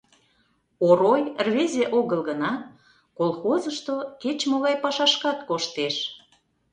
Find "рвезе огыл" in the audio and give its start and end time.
1.45-2.21